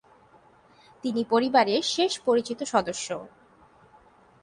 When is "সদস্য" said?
2.63-3.07